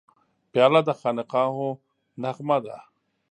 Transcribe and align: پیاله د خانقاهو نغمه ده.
پیاله 0.51 0.81
د 0.87 0.89
خانقاهو 0.99 1.69
نغمه 2.21 2.57
ده. 2.65 2.77